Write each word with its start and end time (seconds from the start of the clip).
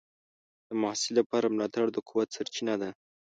د 0.67 0.69
محصل 0.81 1.11
لپاره 1.19 1.51
ملاتړ 1.55 1.85
د 1.91 1.97
قوت 2.09 2.29
سرچینه 2.35 2.75
ده. 2.81 2.89